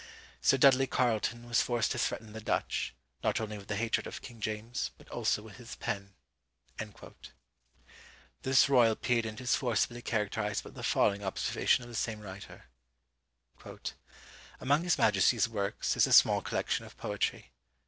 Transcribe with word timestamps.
Sir 0.41 0.57
Dudley 0.57 0.87
Carleton 0.87 1.47
was 1.47 1.61
forced 1.61 1.91
to 1.91 1.99
threaten 1.99 2.33
the 2.33 2.41
Dutch, 2.41 2.95
not 3.23 3.39
only 3.39 3.55
with 3.59 3.67
the 3.67 3.75
hatred 3.77 4.07
of 4.07 4.23
King 4.23 4.39
James, 4.41 4.89
but 4.97 5.07
also 5.09 5.43
with 5.43 5.57
his 5.57 5.75
pen." 5.75 6.15
This 8.41 8.67
royal 8.67 8.95
pedant 8.95 9.39
is 9.39 9.53
forcibly 9.53 10.01
characterised 10.01 10.63
by 10.63 10.71
the 10.71 10.81
following 10.81 11.23
observations 11.23 11.83
of 11.85 11.89
the 11.91 11.95
same 11.95 12.19
writer: 12.21 12.65
"Among 14.59 14.81
his 14.83 14.97
majesty's 14.97 15.47
works 15.47 15.95
is 15.95 16.07
a 16.07 16.13
small 16.13 16.41
collection 16.41 16.83
of 16.83 16.97
poetry. 16.97 17.51